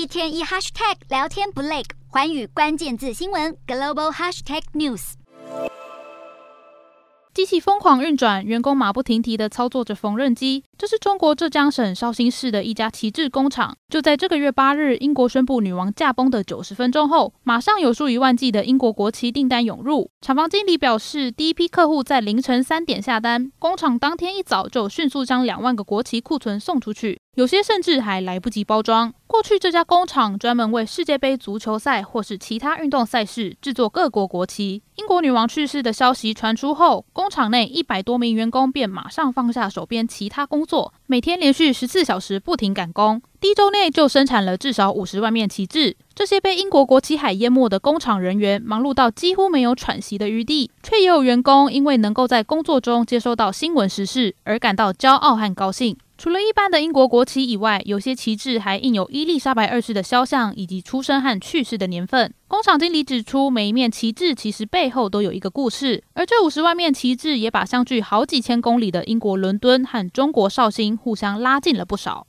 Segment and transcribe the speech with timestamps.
[0.00, 5.12] 一天一 hashtag 聊天不累，寰宇关键字新闻 global hashtag news。
[7.34, 10.64] 机器疯狂运转，员工马不停蹄地操作着缝纫机。
[10.78, 13.76] 这是中国浙江省绍兴市的一家旗帜工厂。
[13.90, 20.10] 就在这个月八日，英国宣布女王驾崩的九十分钟后，马上有数以万计的英国国旗订单涌入。
[20.22, 27.20] 厂房经理表示，第一批客户在凌晨三点下单，工厂当天一早就迅速将两万个国旗库存送出去。
[27.40, 29.14] 有些甚至还来不及包装。
[29.26, 34.82] 过去，这家工厂专门为世界杯足球赛或是其他运动赛事制作各国国旗。
[34.96, 43.22] 英国女王去世的消息传出后，工厂内一百多名员工便马上放下手边其他工作，每天连续十四小时不停赶工。
[43.40, 45.96] 第一周内就生产了至少五十万面旗帜。
[46.14, 55.96] 这些被英国国旗海淹没的工厂人员忙碌到几乎没有喘息的余地，却也有员工因为能够在工作中接收到新闻时事而感到骄傲和高兴。
[56.22, 62.34] 除了一般的英国国旗以外，有些旗帜还印有伊丽莎白二世的肖像以及出生和去世的年份。
[62.46, 72.26] 工厂经理指出，每一面旗帜其实背后都有一个故事，而这五十万面旗帜也把相距好几千公里的英国伦敦和中国绍兴互相拉近了不少。